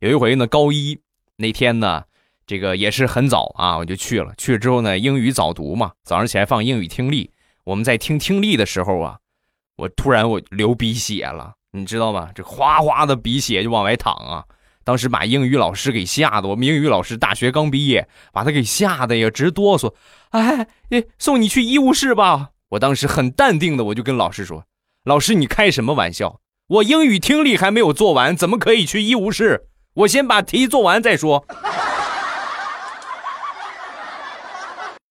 [0.00, 0.98] 有一回呢，高一
[1.36, 2.04] 那天呢，
[2.46, 4.32] 这个也是很早啊，我就去了。
[4.38, 7.30] 去了之后呢，英语早读嘛，早上起来放英语听力。
[7.64, 9.18] 我们在听听力的时候啊，
[9.76, 12.30] 我突然我流鼻血了，你知道吗？
[12.34, 14.42] 这哗哗的鼻血就往外淌啊。
[14.84, 19.92] 当时把英语老师给吓得，我们英语老师大学刚毕业，把他给吓得呀直哆嗦。
[20.30, 20.66] 哎，
[21.18, 22.52] 送你去医务室吧。
[22.70, 24.64] 我当时很淡定的，我就跟老师说
[25.04, 26.40] ：“老师，你开什么玩笑？
[26.68, 29.66] 我英语听力还没有做完，怎么可以去医务室？
[30.00, 31.44] 我先把题做完再说。”